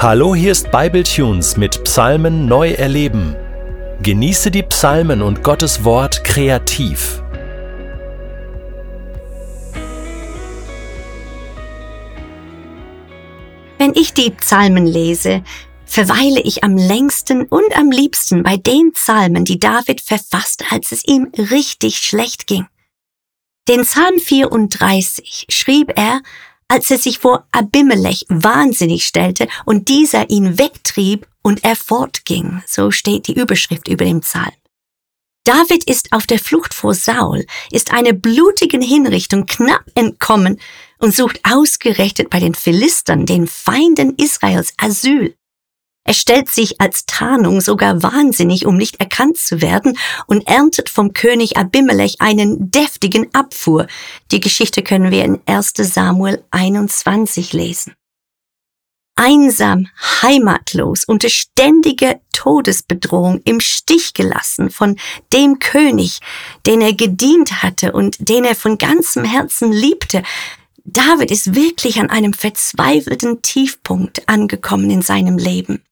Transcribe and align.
Hallo, 0.00 0.32
hier 0.32 0.52
ist 0.52 0.70
Bibletunes 0.70 1.56
mit 1.56 1.82
Psalmen 1.82 2.46
neu 2.46 2.70
erleben. 2.70 3.34
Genieße 4.00 4.52
die 4.52 4.62
Psalmen 4.62 5.20
und 5.22 5.42
Gottes 5.42 5.82
Wort 5.82 6.22
kreativ. 6.22 7.20
Wenn 13.78 13.92
ich 13.96 14.14
die 14.14 14.30
Psalmen 14.30 14.86
lese, 14.86 15.42
verweile 15.84 16.42
ich 16.42 16.62
am 16.62 16.76
längsten 16.76 17.46
und 17.46 17.76
am 17.76 17.90
liebsten 17.90 18.44
bei 18.44 18.56
den 18.56 18.92
Psalmen, 18.92 19.44
die 19.44 19.58
David 19.58 20.00
verfasste, 20.00 20.64
als 20.70 20.92
es 20.92 21.04
ihm 21.08 21.32
richtig 21.36 21.98
schlecht 21.98 22.46
ging. 22.46 22.68
Den 23.66 23.80
Psalm 23.82 24.20
34 24.20 25.46
schrieb 25.48 25.92
er, 25.96 26.20
als 26.68 26.90
er 26.90 26.98
sich 26.98 27.18
vor 27.18 27.46
Abimelech 27.50 28.26
wahnsinnig 28.28 29.06
stellte 29.06 29.48
und 29.64 29.88
dieser 29.88 30.30
ihn 30.30 30.58
wegtrieb 30.58 31.26
und 31.42 31.64
er 31.64 31.76
fortging. 31.76 32.62
So 32.66 32.90
steht 32.90 33.26
die 33.26 33.38
Überschrift 33.38 33.88
über 33.88 34.04
dem 34.04 34.20
Psalm. 34.20 34.52
David 35.44 35.84
ist 35.84 36.12
auf 36.12 36.26
der 36.26 36.38
Flucht 36.38 36.74
vor 36.74 36.92
Saul, 36.92 37.46
ist 37.70 37.90
einer 37.90 38.12
blutigen 38.12 38.82
Hinrichtung 38.82 39.46
knapp 39.46 39.84
entkommen 39.94 40.60
und 40.98 41.14
sucht 41.14 41.40
ausgerechnet 41.42 42.28
bei 42.28 42.38
den 42.38 42.54
Philistern, 42.54 43.24
den 43.24 43.46
Feinden 43.46 44.14
Israels, 44.16 44.74
Asyl. 44.76 45.37
Er 46.08 46.14
stellt 46.14 46.48
sich 46.48 46.80
als 46.80 47.04
Tarnung 47.04 47.60
sogar 47.60 48.02
wahnsinnig, 48.02 48.64
um 48.64 48.78
nicht 48.78 48.98
erkannt 48.98 49.36
zu 49.36 49.60
werden, 49.60 49.98
und 50.26 50.48
erntet 50.48 50.88
vom 50.88 51.12
König 51.12 51.58
Abimelech 51.58 52.22
einen 52.22 52.70
deftigen 52.70 53.28
Abfuhr. 53.34 53.86
Die 54.30 54.40
Geschichte 54.40 54.82
können 54.82 55.10
wir 55.10 55.22
in 55.22 55.38
1 55.44 55.74
Samuel 55.76 56.42
21 56.50 57.52
lesen. 57.52 57.92
Einsam, 59.16 59.88
heimatlos, 60.22 61.04
unter 61.04 61.28
ständiger 61.28 62.18
Todesbedrohung 62.32 63.42
im 63.44 63.60
Stich 63.60 64.14
gelassen 64.14 64.70
von 64.70 64.96
dem 65.34 65.58
König, 65.58 66.20
den 66.64 66.80
er 66.80 66.94
gedient 66.94 67.62
hatte 67.62 67.92
und 67.92 68.30
den 68.30 68.46
er 68.46 68.54
von 68.54 68.78
ganzem 68.78 69.24
Herzen 69.24 69.72
liebte, 69.72 70.22
David 70.86 71.30
ist 71.30 71.54
wirklich 71.54 72.00
an 72.00 72.08
einem 72.08 72.32
verzweifelten 72.32 73.42
Tiefpunkt 73.42 74.26
angekommen 74.26 74.88
in 74.88 75.02
seinem 75.02 75.36
Leben. 75.36 75.82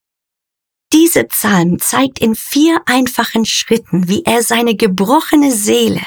Diese 0.92 1.24
Psalm 1.24 1.78
zeigt 1.78 2.20
in 2.20 2.34
vier 2.34 2.80
einfachen 2.86 3.44
Schritten, 3.44 4.08
wie 4.08 4.22
er 4.24 4.42
seine 4.42 4.76
gebrochene 4.76 5.52
Seele 5.52 6.02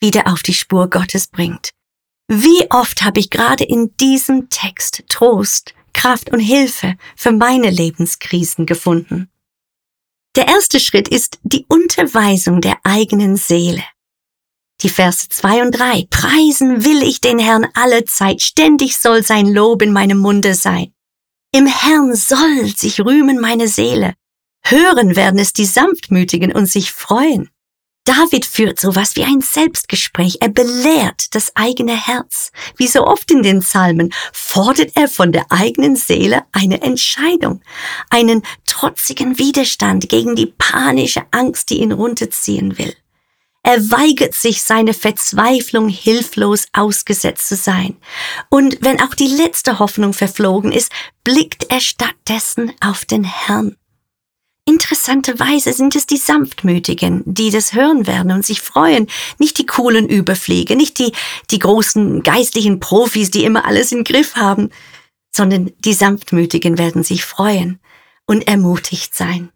wieder 0.00 0.26
auf 0.26 0.42
die 0.42 0.54
Spur 0.54 0.90
Gottes 0.90 1.28
bringt. 1.28 1.70
Wie 2.28 2.70
oft 2.70 3.02
habe 3.02 3.20
ich 3.20 3.30
gerade 3.30 3.64
in 3.64 3.96
diesem 3.98 4.50
Text 4.50 5.04
Trost, 5.08 5.74
Kraft 5.92 6.30
und 6.32 6.40
Hilfe 6.40 6.96
für 7.16 7.32
meine 7.32 7.70
Lebenskrisen 7.70 8.66
gefunden. 8.66 9.30
Der 10.34 10.48
erste 10.48 10.80
Schritt 10.80 11.08
ist 11.08 11.38
die 11.42 11.64
Unterweisung 11.68 12.60
der 12.60 12.76
eigenen 12.82 13.36
Seele. 13.36 13.82
Die 14.82 14.90
Verse 14.90 15.28
zwei 15.30 15.62
und 15.62 15.72
drei. 15.72 16.06
Preisen 16.10 16.84
will 16.84 17.02
ich 17.02 17.22
den 17.22 17.38
Herrn 17.38 17.66
alle 17.72 18.04
Zeit, 18.04 18.42
ständig 18.42 18.98
soll 18.98 19.22
sein 19.22 19.46
Lob 19.46 19.80
in 19.80 19.92
meinem 19.92 20.18
Munde 20.18 20.54
sein. 20.54 20.92
Im 21.56 21.66
Herrn 21.66 22.14
soll 22.14 22.66
sich 22.76 23.00
rühmen 23.00 23.40
meine 23.40 23.66
Seele. 23.66 24.12
Hören 24.62 25.16
werden 25.16 25.38
es 25.38 25.54
die 25.54 25.64
Sanftmütigen 25.64 26.52
und 26.52 26.66
sich 26.66 26.92
freuen. 26.92 27.48
David 28.04 28.44
führt 28.44 28.78
sowas 28.78 29.16
wie 29.16 29.24
ein 29.24 29.40
Selbstgespräch. 29.40 30.36
Er 30.42 30.50
belehrt 30.50 31.34
das 31.34 31.56
eigene 31.56 31.96
Herz. 31.96 32.52
Wie 32.76 32.86
so 32.86 33.06
oft 33.06 33.30
in 33.30 33.42
den 33.42 33.60
Psalmen 33.60 34.12
fordert 34.34 34.90
er 34.96 35.08
von 35.08 35.32
der 35.32 35.46
eigenen 35.48 35.96
Seele 35.96 36.42
eine 36.52 36.82
Entscheidung, 36.82 37.62
einen 38.10 38.42
trotzigen 38.66 39.38
Widerstand 39.38 40.10
gegen 40.10 40.36
die 40.36 40.52
panische 40.58 41.22
Angst, 41.30 41.70
die 41.70 41.80
ihn 41.80 41.92
runterziehen 41.92 42.76
will. 42.76 42.94
Er 43.66 43.90
weigert 43.90 44.32
sich, 44.32 44.62
seine 44.62 44.94
Verzweiflung 44.94 45.88
hilflos 45.88 46.66
ausgesetzt 46.72 47.48
zu 47.48 47.56
sein. 47.56 47.96
Und 48.48 48.78
wenn 48.80 49.00
auch 49.00 49.12
die 49.12 49.26
letzte 49.26 49.80
Hoffnung 49.80 50.12
verflogen 50.12 50.70
ist, 50.70 50.92
blickt 51.24 51.66
er 51.68 51.80
stattdessen 51.80 52.70
auf 52.80 53.04
den 53.04 53.24
Herrn. 53.24 53.74
Interessanterweise 54.68 55.72
sind 55.72 55.96
es 55.96 56.06
die 56.06 56.16
Sanftmütigen, 56.16 57.24
die 57.26 57.50
das 57.50 57.72
hören 57.72 58.06
werden 58.06 58.30
und 58.30 58.46
sich 58.46 58.60
freuen, 58.60 59.08
nicht 59.40 59.58
die 59.58 59.66
coolen 59.66 60.08
Überflieger, 60.08 60.76
nicht 60.76 61.00
die, 61.00 61.10
die 61.50 61.58
großen 61.58 62.22
geistlichen 62.22 62.78
Profis, 62.78 63.32
die 63.32 63.42
immer 63.42 63.64
alles 63.64 63.90
im 63.90 64.04
Griff 64.04 64.36
haben, 64.36 64.70
sondern 65.34 65.72
die 65.80 65.92
Sanftmütigen 65.92 66.78
werden 66.78 67.02
sich 67.02 67.24
freuen 67.24 67.80
und 68.26 68.46
ermutigt 68.46 69.12
sein. 69.12 69.50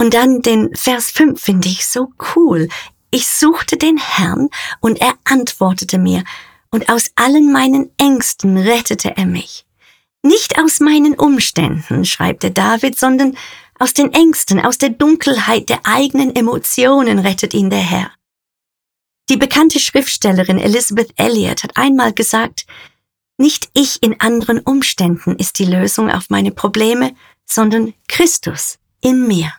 Und 0.00 0.14
dann 0.14 0.40
den 0.40 0.74
Vers 0.74 1.10
5 1.10 1.38
finde 1.38 1.68
ich 1.68 1.86
so 1.86 2.10
cool. 2.34 2.68
Ich 3.10 3.28
suchte 3.28 3.76
den 3.76 3.98
Herrn 3.98 4.48
und 4.80 4.98
er 4.98 5.12
antwortete 5.24 5.98
mir, 5.98 6.24
und 6.70 6.88
aus 6.88 7.10
allen 7.16 7.52
meinen 7.52 7.90
Ängsten 7.98 8.56
rettete 8.56 9.14
er 9.18 9.26
mich. 9.26 9.66
Nicht 10.22 10.58
aus 10.58 10.80
meinen 10.80 11.16
Umständen, 11.16 12.06
schreibt 12.06 12.44
der 12.44 12.50
David, 12.50 12.98
sondern 12.98 13.36
aus 13.78 13.92
den 13.92 14.14
Ängsten, 14.14 14.58
aus 14.58 14.78
der 14.78 14.88
Dunkelheit 14.88 15.68
der 15.68 15.80
eigenen 15.84 16.34
Emotionen 16.34 17.18
rettet 17.18 17.52
ihn 17.52 17.68
der 17.68 17.80
Herr. 17.80 18.10
Die 19.28 19.36
bekannte 19.36 19.80
Schriftstellerin 19.80 20.58
Elizabeth 20.58 21.12
Elliot 21.16 21.62
hat 21.62 21.76
einmal 21.76 22.14
gesagt, 22.14 22.64
nicht 23.36 23.68
ich 23.74 24.02
in 24.02 24.18
anderen 24.18 24.60
Umständen 24.60 25.36
ist 25.36 25.58
die 25.58 25.66
Lösung 25.66 26.10
auf 26.10 26.30
meine 26.30 26.52
Probleme, 26.52 27.14
sondern 27.44 27.92
Christus 28.08 28.78
in 29.02 29.28
mir. 29.28 29.52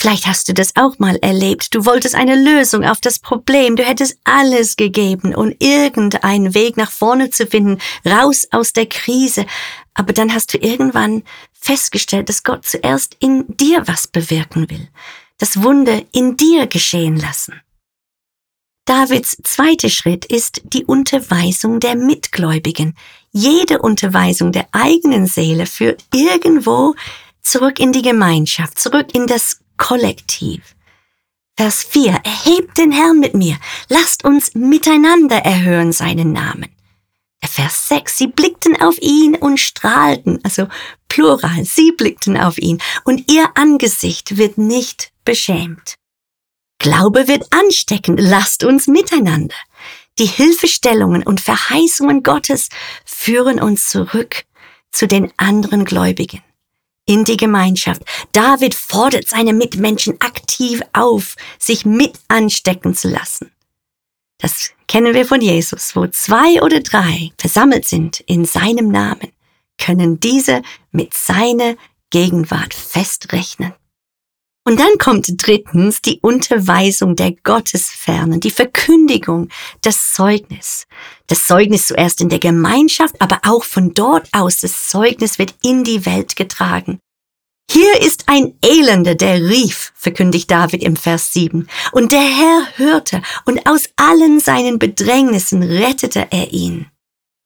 Vielleicht 0.00 0.28
hast 0.28 0.48
du 0.48 0.54
das 0.54 0.76
auch 0.76 1.00
mal 1.00 1.16
erlebt. 1.16 1.74
Du 1.74 1.84
wolltest 1.84 2.14
eine 2.14 2.36
Lösung 2.36 2.84
auf 2.84 3.00
das 3.00 3.18
Problem. 3.18 3.74
Du 3.74 3.82
hättest 3.82 4.16
alles 4.22 4.76
gegeben, 4.76 5.34
um 5.34 5.52
irgendeinen 5.58 6.54
Weg 6.54 6.76
nach 6.76 6.92
vorne 6.92 7.30
zu 7.30 7.46
finden, 7.46 7.78
raus 8.06 8.46
aus 8.52 8.72
der 8.72 8.86
Krise. 8.86 9.44
Aber 9.94 10.12
dann 10.12 10.32
hast 10.32 10.54
du 10.54 10.58
irgendwann 10.58 11.24
festgestellt, 11.52 12.28
dass 12.28 12.44
Gott 12.44 12.64
zuerst 12.64 13.16
in 13.18 13.44
dir 13.48 13.88
was 13.88 14.06
bewirken 14.06 14.70
will. 14.70 14.88
Das 15.38 15.62
Wunder 15.62 16.00
in 16.12 16.36
dir 16.36 16.68
geschehen 16.68 17.16
lassen. 17.16 17.60
Davids 18.84 19.36
zweiter 19.42 19.88
Schritt 19.88 20.24
ist 20.24 20.62
die 20.64 20.84
Unterweisung 20.84 21.80
der 21.80 21.96
Mitgläubigen. 21.96 22.96
Jede 23.32 23.80
Unterweisung 23.80 24.52
der 24.52 24.68
eigenen 24.70 25.26
Seele 25.26 25.66
führt 25.66 26.04
irgendwo 26.14 26.94
zurück 27.42 27.80
in 27.80 27.92
die 27.92 28.02
Gemeinschaft, 28.02 28.78
zurück 28.78 29.08
in 29.14 29.26
das 29.26 29.60
Kollektiv. 29.78 30.76
Vers 31.56 31.82
4. 31.82 32.20
Erhebt 32.22 32.76
den 32.76 32.92
Herrn 32.92 33.18
mit 33.18 33.34
mir. 33.34 33.56
Lasst 33.88 34.24
uns 34.24 34.54
miteinander 34.54 35.38
erhören 35.38 35.92
seinen 35.92 36.32
Namen. 36.32 36.68
Vers 37.42 37.88
6. 37.88 38.18
Sie 38.18 38.26
blickten 38.28 38.80
auf 38.80 38.96
ihn 39.00 39.34
und 39.34 39.58
strahlten, 39.58 40.38
also 40.44 40.68
plural, 41.08 41.64
sie 41.64 41.90
blickten 41.90 42.36
auf 42.36 42.58
ihn 42.58 42.80
und 43.04 43.32
ihr 43.32 43.50
Angesicht 43.56 44.36
wird 44.36 44.58
nicht 44.58 45.10
beschämt. 45.24 45.94
Glaube 46.78 47.26
wird 47.26 47.46
ansteckend. 47.52 48.20
Lasst 48.20 48.62
uns 48.62 48.86
miteinander. 48.86 49.56
Die 50.20 50.26
Hilfestellungen 50.26 51.24
und 51.24 51.40
Verheißungen 51.40 52.22
Gottes 52.22 52.68
führen 53.04 53.60
uns 53.60 53.88
zurück 53.88 54.44
zu 54.92 55.08
den 55.08 55.32
anderen 55.36 55.84
Gläubigen 55.84 56.42
in 57.08 57.24
die 57.24 57.38
Gemeinschaft. 57.38 58.02
David 58.32 58.74
fordert 58.74 59.26
seine 59.26 59.54
Mitmenschen 59.54 60.20
aktiv 60.20 60.82
auf, 60.92 61.36
sich 61.58 61.84
mit 61.84 62.12
anstecken 62.28 62.94
zu 62.94 63.08
lassen. 63.08 63.50
Das 64.38 64.70
kennen 64.86 65.14
wir 65.14 65.26
von 65.26 65.40
Jesus, 65.40 65.96
wo 65.96 66.06
zwei 66.06 66.62
oder 66.62 66.80
drei 66.80 67.32
versammelt 67.38 67.88
sind 67.88 68.20
in 68.20 68.44
seinem 68.44 68.88
Namen, 68.88 69.32
können 69.78 70.20
diese 70.20 70.62
mit 70.92 71.14
seiner 71.14 71.76
Gegenwart 72.10 72.74
festrechnen. 72.74 73.72
Und 74.68 74.78
dann 74.78 74.98
kommt 74.98 75.26
drittens 75.38 76.02
die 76.02 76.20
Unterweisung 76.20 77.16
der 77.16 77.32
Gottesfernen, 77.32 78.38
die 78.38 78.50
Verkündigung, 78.50 79.48
das 79.80 80.12
Zeugnis. 80.12 80.86
Das 81.26 81.46
Zeugnis 81.46 81.86
zuerst 81.86 82.20
in 82.20 82.28
der 82.28 82.38
Gemeinschaft, 82.38 83.18
aber 83.18 83.40
auch 83.44 83.64
von 83.64 83.94
dort 83.94 84.28
aus, 84.32 84.60
das 84.60 84.90
Zeugnis 84.90 85.38
wird 85.38 85.54
in 85.62 85.84
die 85.84 86.04
Welt 86.04 86.36
getragen. 86.36 87.00
Hier 87.70 88.00
ist 88.00 88.24
ein 88.26 88.54
Elender, 88.62 89.14
der 89.14 89.42
rief, 89.42 89.92
verkündigt 89.94 90.50
David 90.50 90.82
im 90.82 90.96
Vers 90.96 91.32
7. 91.32 91.68
Und 91.92 92.12
der 92.12 92.22
Herr 92.22 92.66
hörte, 92.76 93.22
und 93.44 93.66
aus 93.66 93.90
allen 93.96 94.40
seinen 94.40 94.78
Bedrängnissen 94.78 95.62
rettete 95.62 96.28
er 96.30 96.52
ihn. 96.52 96.86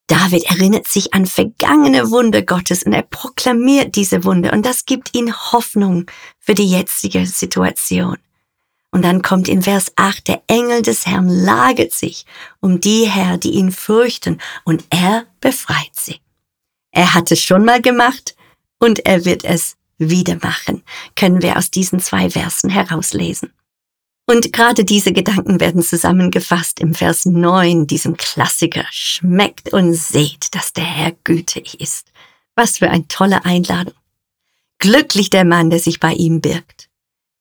David 0.06 0.44
erinnert 0.44 0.86
sich 0.86 1.14
an 1.14 1.26
vergangene 1.26 2.10
Wunder 2.10 2.42
Gottes 2.42 2.82
und 2.82 2.92
er 2.92 3.02
proklamiert 3.02 3.96
diese 3.96 4.24
Wunder 4.24 4.52
und 4.52 4.66
das 4.66 4.84
gibt 4.84 5.16
ihm 5.16 5.32
Hoffnung 5.52 6.06
für 6.38 6.54
die 6.54 6.68
jetzige 6.68 7.24
Situation. 7.26 8.18
Und 8.90 9.02
dann 9.02 9.22
kommt 9.22 9.48
in 9.48 9.62
Vers 9.62 9.92
8, 9.96 10.28
der 10.28 10.42
Engel 10.48 10.82
des 10.82 11.06
Herrn 11.06 11.28
lagert 11.28 11.92
sich 11.92 12.26
um 12.60 12.80
die 12.80 13.08
Herr, 13.08 13.38
die 13.38 13.52
ihn 13.52 13.72
fürchten, 13.72 14.38
und 14.64 14.84
er 14.90 15.24
befreit 15.40 15.92
sie. 15.94 16.20
Er 16.90 17.14
hat 17.14 17.32
es 17.32 17.40
schon 17.40 17.64
mal 17.64 17.80
gemacht 17.80 18.36
und 18.78 19.06
er 19.06 19.24
wird 19.24 19.44
es 19.44 19.76
wieder 20.10 20.38
machen, 20.42 20.82
können 21.16 21.42
wir 21.42 21.56
aus 21.56 21.70
diesen 21.70 22.00
zwei 22.00 22.30
Versen 22.30 22.70
herauslesen. 22.70 23.52
Und 24.26 24.52
gerade 24.52 24.84
diese 24.84 25.12
Gedanken 25.12 25.60
werden 25.60 25.82
zusammengefasst 25.82 26.80
im 26.80 26.94
Vers 26.94 27.26
9, 27.26 27.86
diesem 27.86 28.16
Klassiker. 28.16 28.84
Schmeckt 28.90 29.72
und 29.72 29.94
seht, 29.94 30.54
dass 30.54 30.72
der 30.72 30.84
Herr 30.84 31.12
gütig 31.24 31.80
ist. 31.80 32.12
Was 32.54 32.78
für 32.78 32.88
eine 32.88 33.08
tolle 33.08 33.44
Einladung. 33.44 33.94
Glücklich 34.78 35.30
der 35.30 35.44
Mann, 35.44 35.70
der 35.70 35.80
sich 35.80 36.00
bei 36.00 36.12
ihm 36.12 36.40
birgt. 36.40 36.88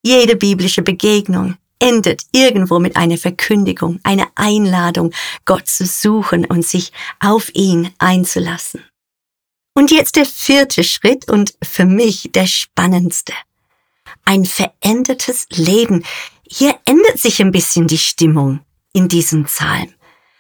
Jede 0.04 0.36
biblische 0.36 0.82
Begegnung 0.82 1.56
endet 1.80 2.24
irgendwo 2.32 2.80
mit 2.80 2.96
einer 2.96 3.18
Verkündigung, 3.18 4.00
einer 4.04 4.28
Einladung, 4.36 5.12
Gott 5.46 5.68
zu 5.68 5.86
suchen 5.86 6.46
und 6.46 6.66
sich 6.66 6.92
auf 7.20 7.54
ihn 7.54 7.92
einzulassen. 7.98 8.84
Und 9.74 9.92
jetzt 9.92 10.16
der 10.16 10.26
vierte 10.26 10.84
Schritt 10.84 11.30
und 11.30 11.54
für 11.64 11.86
mich 11.86 12.30
der 12.34 12.46
spannendste. 12.46 13.34
Ein 14.26 14.46
verändertes 14.46 15.48
Leben. 15.52 16.04
Hier 16.50 16.78
ändert 16.86 17.18
sich 17.18 17.42
ein 17.42 17.52
bisschen 17.52 17.88
die 17.88 17.98
Stimmung 17.98 18.60
in 18.94 19.08
diesem 19.08 19.46
Psalm. 19.46 19.94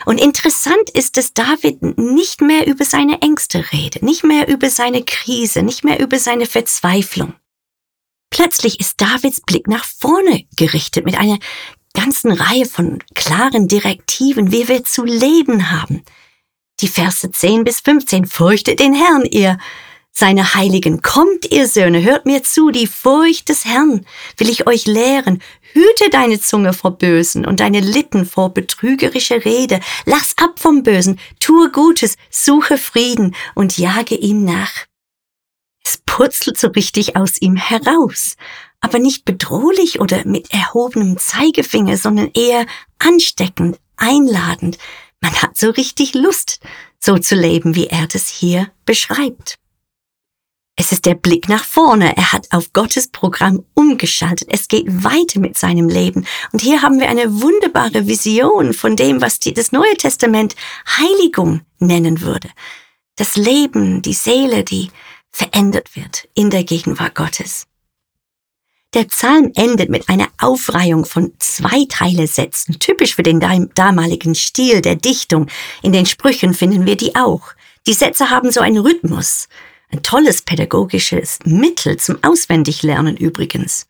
Und 0.05 0.19
interessant 0.19 0.89
ist, 0.93 1.17
dass 1.17 1.33
David 1.33 1.97
nicht 1.97 2.41
mehr 2.41 2.67
über 2.67 2.83
seine 2.83 3.21
Ängste 3.21 3.71
redet, 3.71 4.03
nicht 4.03 4.23
mehr 4.23 4.47
über 4.47 4.69
seine 4.69 5.03
Krise, 5.03 5.61
nicht 5.61 5.83
mehr 5.83 5.99
über 5.99 6.17
seine 6.17 6.47
Verzweiflung. 6.47 7.33
Plötzlich 8.31 8.79
ist 8.79 8.99
Davids 8.99 9.41
Blick 9.41 9.67
nach 9.67 9.85
vorne 9.85 10.45
gerichtet 10.55 11.05
mit 11.05 11.17
einer 11.17 11.37
ganzen 11.93 12.31
Reihe 12.31 12.65
von 12.65 12.99
klaren 13.13 13.67
Direktiven, 13.67 14.51
wie 14.51 14.67
wir 14.67 14.83
zu 14.83 15.03
leben 15.03 15.69
haben. 15.69 16.03
Die 16.81 16.87
Verse 16.87 17.29
10 17.31 17.63
bis 17.63 17.79
15, 17.81 18.25
fürchtet 18.25 18.79
den 18.79 18.93
Herrn, 18.93 19.25
ihr 19.25 19.59
seine 20.11 20.55
Heiligen. 20.55 21.01
Kommt, 21.01 21.51
ihr 21.51 21.67
Söhne, 21.67 22.03
hört 22.03 22.25
mir 22.25 22.43
zu, 22.43 22.71
die 22.71 22.87
Furcht 22.87 23.49
des 23.49 23.65
Herrn 23.65 24.05
will 24.37 24.49
ich 24.49 24.67
euch 24.67 24.85
lehren. 24.85 25.41
Hüte 25.73 26.09
deine 26.09 26.39
Zunge 26.41 26.73
vor 26.73 26.91
Bösen 26.91 27.45
und 27.45 27.59
deine 27.59 27.79
Lippen 27.79 28.25
vor 28.25 28.49
betrügerischer 28.49 29.45
Rede. 29.45 29.79
Lass 30.05 30.33
ab 30.37 30.59
vom 30.59 30.83
Bösen, 30.83 31.19
tue 31.39 31.71
Gutes, 31.71 32.17
suche 32.29 32.77
Frieden 32.77 33.35
und 33.55 33.77
jage 33.77 34.15
ihm 34.15 34.43
nach. 34.43 34.85
Es 35.83 35.99
purzelt 36.05 36.57
so 36.57 36.67
richtig 36.69 37.15
aus 37.15 37.39
ihm 37.41 37.55
heraus, 37.55 38.35
aber 38.81 38.99
nicht 38.99 39.23
bedrohlich 39.23 39.99
oder 39.99 40.25
mit 40.25 40.51
erhobenem 40.51 41.17
Zeigefinger, 41.17 41.97
sondern 41.97 42.31
eher 42.33 42.65
ansteckend, 42.99 43.79
einladend. 43.97 44.77
Man 45.21 45.33
hat 45.41 45.57
so 45.57 45.69
richtig 45.69 46.13
Lust, 46.13 46.59
so 46.99 47.17
zu 47.17 47.35
leben, 47.35 47.75
wie 47.75 47.87
er 47.87 48.07
das 48.07 48.27
hier 48.27 48.71
beschreibt. 48.85 49.57
Es 50.75 50.91
ist 50.91 51.05
der 51.05 51.15
Blick 51.15 51.47
nach 51.47 51.63
vorne. 51.63 52.17
Er 52.17 52.31
hat 52.31 52.47
auf 52.51 52.73
Gottes 52.73 53.07
Programm 53.09 53.63
umgeschaltet. 53.75 54.47
Es 54.51 54.67
geht 54.67 55.03
weiter 55.03 55.39
mit 55.39 55.57
seinem 55.57 55.89
Leben. 55.89 56.25
Und 56.51 56.61
hier 56.61 56.81
haben 56.81 56.99
wir 56.99 57.09
eine 57.09 57.41
wunderbare 57.41 58.07
Vision 58.07 58.73
von 58.73 58.95
dem, 58.95 59.21
was 59.21 59.37
die, 59.37 59.53
das 59.53 59.71
Neue 59.71 59.93
Testament 59.95 60.55
Heiligung 60.97 61.61
nennen 61.77 62.21
würde. 62.21 62.49
Das 63.15 63.35
Leben, 63.35 64.01
die 64.01 64.13
Seele, 64.13 64.63
die 64.63 64.89
verändert 65.29 65.95
wird 65.95 66.27
in 66.33 66.49
der 66.49 66.63
Gegenwart 66.63 67.13
Gottes. 67.13 67.67
Der 68.93 69.05
Psalm 69.05 69.53
endet 69.55 69.89
mit 69.89 70.09
einer 70.09 70.27
Aufreihung 70.37 71.05
von 71.05 71.31
Zweiteilesätzen, 71.39 72.77
typisch 72.77 73.15
für 73.15 73.23
den 73.23 73.39
damaligen 73.73 74.35
Stil 74.35 74.81
der 74.81 74.95
Dichtung. 74.95 75.47
In 75.81 75.93
den 75.93 76.05
Sprüchen 76.05 76.53
finden 76.53 76.85
wir 76.85 76.97
die 76.97 77.15
auch. 77.15 77.53
Die 77.87 77.93
Sätze 77.93 78.29
haben 78.29 78.51
so 78.51 78.59
einen 78.59 78.79
Rhythmus. 78.79 79.47
Ein 79.93 80.03
tolles 80.03 80.41
pädagogisches 80.41 81.39
Mittel 81.45 81.97
zum 81.97 82.21
Auswendiglernen 82.21 83.15
übrigens. 83.15 83.87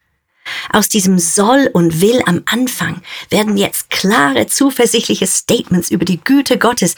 Aus 0.71 0.87
diesem 0.87 1.17
soll 1.17 1.69
und 1.73 2.01
will 2.01 2.21
am 2.27 2.43
Anfang 2.45 3.01
werden 3.31 3.57
jetzt 3.57 3.89
klare, 3.89 4.45
zuversichtliche 4.45 5.25
Statements 5.25 5.89
über 5.89 6.05
die 6.05 6.19
Güte 6.23 6.59
Gottes, 6.59 6.95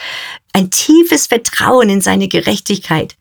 ein 0.52 0.70
tiefes 0.70 1.28
Vertrauen 1.28 1.90
in 1.90 2.02
seine 2.02 2.28
Gerechtigkeit, 2.28 3.16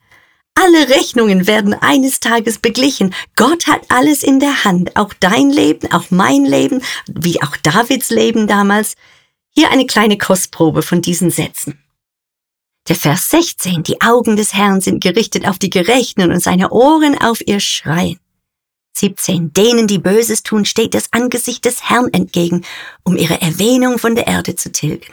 alle 0.54 0.88
Rechnungen 0.90 1.46
werden 1.46 1.74
eines 1.74 2.20
Tages 2.20 2.58
beglichen. 2.58 3.14
Gott 3.36 3.66
hat 3.66 3.82
alles 3.88 4.22
in 4.22 4.38
der 4.38 4.64
Hand. 4.64 4.96
Auch 4.96 5.12
dein 5.18 5.50
Leben, 5.50 5.90
auch 5.92 6.10
mein 6.10 6.44
Leben, 6.44 6.82
wie 7.06 7.42
auch 7.42 7.56
Davids 7.56 8.10
Leben 8.10 8.46
damals. 8.46 8.94
Hier 9.50 9.70
eine 9.70 9.86
kleine 9.86 10.18
Kostprobe 10.18 10.82
von 10.82 11.02
diesen 11.02 11.30
Sätzen. 11.30 11.78
Der 12.88 12.96
Vers 12.96 13.30
16. 13.30 13.82
Die 13.82 14.00
Augen 14.02 14.36
des 14.36 14.54
Herrn 14.54 14.80
sind 14.80 15.02
gerichtet 15.02 15.46
auf 15.46 15.58
die 15.58 15.70
Gerechten 15.70 16.30
und 16.30 16.42
seine 16.42 16.70
Ohren 16.70 17.16
auf 17.20 17.40
ihr 17.46 17.60
Schreien. 17.60 18.18
17. 18.94 19.52
Denen, 19.52 19.86
die 19.86 19.98
Böses 19.98 20.42
tun, 20.42 20.64
steht 20.64 20.94
das 20.94 21.08
Angesicht 21.12 21.64
des 21.64 21.88
Herrn 21.88 22.12
entgegen, 22.12 22.64
um 23.04 23.16
ihre 23.16 23.40
Erwähnung 23.40 23.98
von 23.98 24.14
der 24.14 24.26
Erde 24.26 24.56
zu 24.56 24.70
tilgen. 24.70 25.12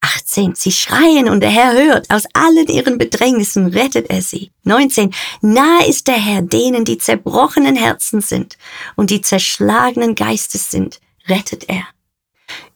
18. 0.00 0.54
Sie 0.54 0.72
schreien 0.72 1.28
und 1.28 1.40
der 1.40 1.50
Herr 1.50 1.72
hört. 1.72 2.10
Aus 2.10 2.24
allen 2.32 2.66
ihren 2.68 2.98
Bedrängnissen 2.98 3.66
rettet 3.68 4.10
er 4.10 4.22
sie. 4.22 4.50
19. 4.64 5.14
Nahe 5.40 5.86
ist 5.86 6.06
der 6.06 6.14
Herr 6.14 6.42
denen, 6.42 6.84
die 6.84 6.98
zerbrochenen 6.98 7.76
Herzen 7.76 8.20
sind 8.20 8.56
und 8.96 9.10
die 9.10 9.20
zerschlagenen 9.20 10.14
Geistes 10.14 10.70
sind, 10.70 11.00
rettet 11.28 11.68
er. 11.68 11.84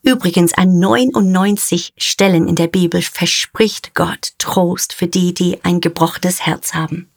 Übrigens 0.02 0.54
an 0.54 0.78
99 0.78 1.92
Stellen 1.98 2.48
in 2.48 2.56
der 2.56 2.68
Bibel 2.68 3.02
verspricht 3.02 3.94
Gott 3.94 4.32
Trost 4.38 4.94
für 4.94 5.06
die, 5.06 5.34
die 5.34 5.62
ein 5.62 5.80
gebrochenes 5.80 6.46
Herz 6.46 6.74
haben. 6.74 7.10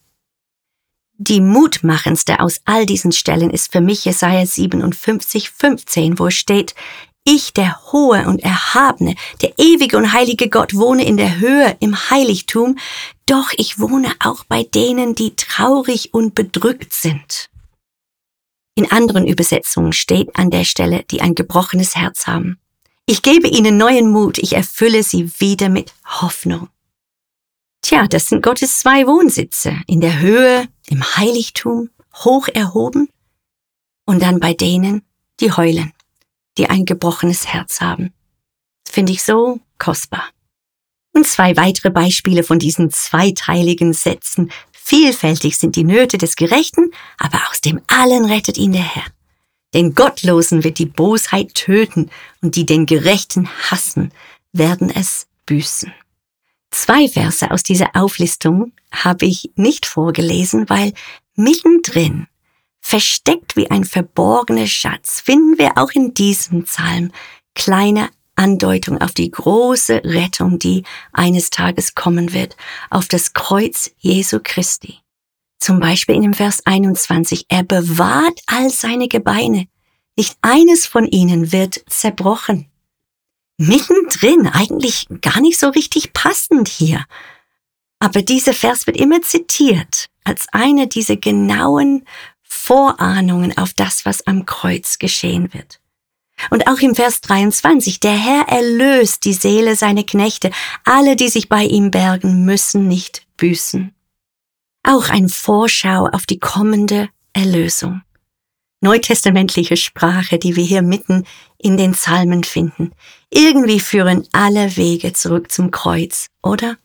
Die 1.18 1.42
mutmachendste 1.42 2.40
aus 2.40 2.60
all 2.66 2.86
diesen 2.86 3.12
Stellen 3.12 3.50
ist 3.50 3.72
für 3.72 3.82
mich 3.82 4.04
Jesaja 4.04 4.46
57, 4.46 5.52
15, 5.52 6.20
wo 6.20 6.30
steht, 6.30 6.76
ich, 7.25 7.54
der 7.54 7.92
hohe 7.92 8.28
und 8.28 8.44
erhabene, 8.44 9.16
der 9.42 9.54
ewige 9.58 9.98
und 9.98 10.12
heilige 10.12 10.50
Gott, 10.50 10.75
wohne 10.75 11.06
in 11.06 11.18
der 11.18 11.40
Höhe 11.40 11.78
im 11.80 12.10
Heiligtum, 12.10 12.78
doch 13.25 13.52
ich 13.56 13.80
wohne 13.80 14.14
auch 14.20 14.44
bei 14.44 14.64
denen, 14.64 15.16
die 15.16 15.36
traurig 15.36 16.14
und 16.14 16.36
bedrückt 16.36 16.94
sind. 16.94 17.50
In 18.75 18.92
anderen 18.92 19.28
Übersetzungen 19.28 19.94
steht 19.94 20.36
an 20.36 20.50
der 20.50 20.66
Stelle, 20.66 21.04
die 21.12 21.22
ein 21.22 21.36
gebrochenes 21.36 21.96
Herz 21.96 22.28
haben. 22.28 22.60
Ich 23.06 23.22
gebe 23.22 23.48
ihnen 23.48 23.77
neuen 23.77 24.10
Mut, 24.10 24.38
ich 24.38 24.53
erfülle 24.53 25.03
sie 25.03 25.32
wieder 25.39 25.70
mit 25.70 25.94
Hoffnung. 26.06 26.70
Tja, 27.82 28.08
das 28.08 28.27
sind 28.27 28.42
Gottes 28.42 28.80
zwei 28.80 29.06
Wohnsitze, 29.06 29.75
in 29.88 30.01
der 30.01 30.20
Höhe, 30.20 30.68
im 30.88 31.03
Heiligtum, 31.18 31.89
hoch 32.15 32.48
erhoben, 32.48 33.10
und 34.06 34.22
dann 34.22 34.39
bei 34.39 34.53
denen, 34.53 35.03
die 35.39 35.51
heulen 35.51 35.93
die 36.57 36.69
ein 36.69 36.86
gebrochenes 36.86 37.48
Herz 37.48 37.81
haben. 37.81 38.13
Finde 38.88 39.12
ich 39.12 39.24
so 39.24 39.60
kostbar. 39.77 40.29
Und 41.13 41.27
zwei 41.27 41.55
weitere 41.57 41.91
Beispiele 41.91 42.43
von 42.43 42.60
diesen 42.60 42.89
zweiteiligen 42.91 43.93
Sätzen. 43.93 44.51
Vielfältig 44.72 45.57
sind 45.57 45.75
die 45.75 45.83
Nöte 45.83 46.17
des 46.17 46.36
Gerechten, 46.36 46.91
aber 47.17 47.39
aus 47.50 47.62
dem 47.62 47.81
Allen 47.88 48.25
rettet 48.25 48.57
ihn 48.57 48.74
der 48.74 48.83
Herr. 48.83 49.05
Den 49.74 49.95
Gottlosen 49.95 50.63
wird 50.63 50.77
die 50.77 50.86
Bosheit 50.86 51.53
töten 51.55 52.10
und 52.41 52.55
die 52.55 52.65
den 52.65 52.86
Gerechten 52.86 53.50
hassen, 53.69 54.12
werden 54.51 54.89
es 54.89 55.27
büßen. 55.45 55.91
Zwei 56.69 57.07
Verse 57.07 57.50
aus 57.51 57.63
dieser 57.63 57.95
Auflistung 57.95 58.74
habe 58.91 59.25
ich 59.25 59.51
nicht 59.55 59.86
vorgelesen, 59.86 60.69
weil 60.69 60.93
mittendrin 61.36 62.27
Versteckt 62.86 63.56
wie 63.56 63.72
ein 63.72 63.86
verborgener 63.86 64.68
Schatz 64.68 65.22
finden 65.22 65.58
wir 65.58 65.78
auch 65.78 65.92
in 65.92 66.13
diesem 66.13 66.66
Psalm 66.66 67.12
kleine 67.56 68.10
Andeutung 68.36 69.00
auf 69.02 69.13
die 69.13 69.32
große 69.32 70.02
Rettung, 70.04 70.60
die 70.60 70.84
eines 71.13 71.50
Tages 71.50 71.96
kommen 71.96 72.34
wird, 72.34 72.58
auf 72.90 73.08
das 73.08 73.34
Kreuz 73.34 73.90
Jesu 73.98 74.40
Christi. 74.44 75.00
Zum 75.60 75.80
Beispiel 75.80 76.16
in 76.16 76.24
dem 76.24 76.34
Vers 76.34 76.66
21, 76.66 77.46
er 77.48 77.63
bewahrt 77.63 78.42
all 78.48 78.70
seine 78.70 79.08
Gebeine, 79.08 79.68
nicht 80.18 80.38
eines 80.42 80.86
von 80.86 81.08
ihnen 81.08 81.52
wird 81.52 81.84
zerbrochen. 81.88 82.70
Mittendrin, 83.58 84.48
eigentlich 84.48 85.08
gar 85.22 85.40
nicht 85.40 85.58
so 85.58 85.70
richtig 85.70 86.12
passend 86.12 86.68
hier. 86.68 87.06
Aber 88.00 88.22
dieser 88.22 88.54
Vers 88.54 88.88
wird 88.88 88.98
immer 88.98 89.22
zitiert 89.22 90.10
als 90.25 90.48
eine 90.52 90.88
dieser 90.88 91.16
genauen 91.16 92.06
Vorahnungen 92.65 93.58
auf 93.58 93.74
das, 93.74 94.05
was 94.05 94.25
am 94.25 94.46
Kreuz 94.46 94.98
geschehen 94.98 95.53
wird. 95.53 95.82
Und 96.50 96.67
auch 96.67 96.79
im 96.79 96.96
Vers 96.96 97.20
23, 97.20 98.00
der 98.00 98.13
Herr 98.13 98.48
erlöst 98.48 99.25
die 99.25 99.34
Seele 99.34 99.75
seiner 99.75 100.03
Knechte, 100.03 100.50
alle, 100.86 101.17
die 101.17 101.27
sich 101.27 101.50
bei 101.50 101.63
ihm 101.65 101.91
bergen, 101.91 102.46
müssen 102.46 102.88
nicht 102.88 103.27
büßen. 103.36 103.93
Auch 104.84 105.10
ein 105.10 105.27
Vorschau 105.27 106.08
auf 106.08 106.25
die 106.25 106.39
kommende 106.39 107.10
Erlösung. 107.34 108.01
Neutestamentliche 108.79 109.75
Sprache, 109.75 110.38
die 110.38 110.55
wir 110.55 110.63
hier 110.63 110.84
mitten 110.84 111.25
in 111.58 111.75
den 111.75 111.91
Psalmen 111.91 112.46
finden. 112.46 112.91
Irgendwie 113.29 113.82
führen 113.82 114.25
alle 114.32 114.77
Wege 114.77 115.12
zurück 115.12 115.51
zum 115.51 115.70
Kreuz, 115.70 116.27
oder? 116.41 116.77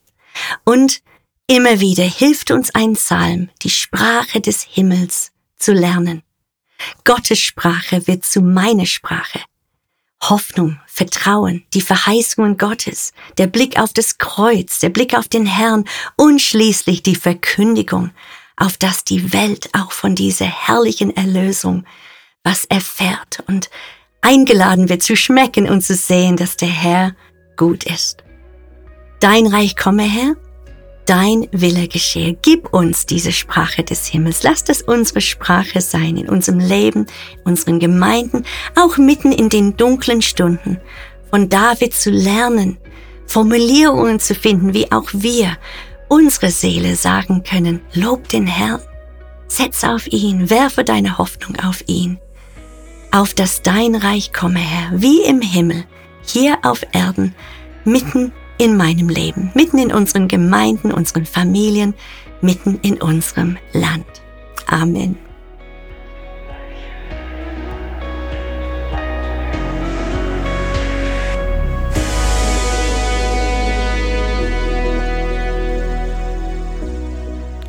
Und 0.65 1.03
Immer 1.51 1.81
wieder 1.81 2.05
hilft 2.05 2.51
uns 2.51 2.75
ein 2.75 2.93
Psalm, 2.93 3.49
die 3.63 3.71
Sprache 3.71 4.43
des 4.43 4.63
Himmels 4.65 5.33
zu 5.59 5.73
lernen. 5.73 6.23
Gottes 7.05 7.41
Sprache 7.41 8.07
wird 8.07 8.25
zu 8.25 8.41
meiner 8.41 8.87
Sprache. 8.87 9.41
Hoffnung, 10.23 10.81
Vertrauen, 10.87 11.65
die 11.75 11.81
Verheißungen 11.81 12.57
Gottes, 12.57 13.13
der 13.37 13.47
Blick 13.47 13.79
auf 13.79 13.93
das 13.93 14.19
Kreuz, 14.19 14.81
der 14.81 14.89
Blick 14.89 15.15
auf 15.15 15.29
den 15.29 15.47
Herrn 15.47 15.85
und 16.17 16.41
schließlich 16.41 17.03
die 17.03 17.15
Verkündigung, 17.15 18.11
auf 18.57 18.77
dass 18.77 19.05
die 19.05 19.33
Welt 19.33 19.71
auch 19.75 19.93
von 19.93 20.15
dieser 20.15 20.47
herrlichen 20.47 21.17
Erlösung 21.17 21.85
was 22.43 22.65
erfährt 22.65 23.43
und 23.47 23.71
eingeladen 24.21 24.89
wird 24.89 25.03
zu 25.03 25.17
schmecken 25.17 25.69
und 25.69 25.83
zu 25.83 25.95
sehen, 25.95 26.37
dass 26.37 26.57
der 26.57 26.69
Herr 26.69 27.15
gut 27.57 27.85
ist. 27.85 28.25
Dein 29.21 29.47
Reich 29.47 29.77
komme, 29.77 30.03
Herr, 30.03 30.37
dein 31.09 31.49
Wille 31.53 31.89
geschehe. 31.89 32.37
Gib 32.43 32.73
uns 32.75 33.07
diese 33.07 33.33
Sprache 33.33 33.83
des 33.83 34.07
Himmels. 34.07 34.43
Lass 34.43 34.65
das 34.65 34.83
unsere 34.83 35.21
Sprache 35.21 35.81
sein 35.81 36.17
in 36.17 36.29
unserem 36.29 36.59
Leben, 36.59 37.07
unseren 37.45 37.79
Gemeinden, 37.79 38.45
auch 38.77 38.99
mitten 38.99 39.33
in 39.33 39.49
den 39.49 39.77
dunklen 39.77 40.21
Stunden. 40.21 40.79
Von 41.31 41.49
David 41.49 41.95
zu 41.95 42.11
lernen, 42.11 42.79
Formulierungen 43.27 44.21
zu 44.21 44.35
finden, 44.35 44.75
wie 44.75 44.91
auch 44.93 45.09
wir 45.13 45.57
unsere 46.09 46.51
Seele 46.51 46.97
sagen 46.97 47.43
können, 47.43 47.81
lob 47.95 48.29
den 48.29 48.47
Herrn, 48.47 48.81
setz 49.47 49.85
auf 49.85 50.07
ihn, 50.07 50.51
werfe 50.51 50.85
deine 50.85 51.19
Hoffnung 51.19 51.57
auf 51.61 51.85
ihn, 51.87 52.19
auf 53.13 53.35
dass 53.35 53.63
dein 53.63 53.95
Reich 53.95 54.33
komme, 54.33 54.61
Herr, 54.61 54.91
wie 55.01 55.23
im 55.23 55.41
Himmel, 55.41 55.85
hier 56.27 56.59
auf 56.63 56.85
Erden, 56.93 57.35
mitten 57.85 58.33
in 58.59 58.77
meinem 58.77 59.09
Leben, 59.09 59.51
mitten 59.55 59.79
in 59.79 59.93
unseren 59.93 60.29
Gemeinden, 60.29 60.93
unseren 60.93 61.25
Familien, 61.25 61.95
mitten 62.41 62.79
in 62.83 63.01
unserem 63.01 63.57
Land. 63.73 64.07
Amen. 64.67 65.17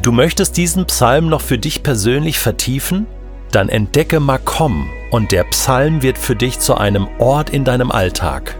Du 0.02 0.14
möchtest 0.14 0.58
diesen 0.58 0.86
Psalm 0.86 1.28
noch 1.28 1.42
für 1.42 1.58
dich 1.58 1.84
persönlich 1.84 2.40
vertiefen? 2.40 3.06
Dann 3.52 3.70
entdecke 3.70 4.20
Makom 4.20 4.90
und 5.12 5.32
der 5.32 5.44
Psalm 5.46 6.02
wird 6.02 6.18
für 6.18 6.36
dich 6.36 6.60
zu 6.60 6.76
einem 6.76 7.08
Ort 7.20 7.50
in 7.50 7.64
deinem 7.64 7.92
Alltag. 7.92 8.59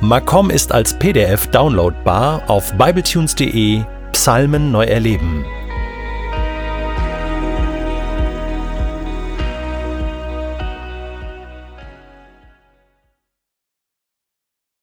Macom 0.00 0.50
ist 0.50 0.72
als 0.72 0.92
PDF 0.98 1.46
downloadbar 1.46 2.42
auf 2.48 2.70
bibletunes.de 2.74 3.82
Psalmen 4.12 4.70
neu 4.70 4.84
erleben. 4.84 5.46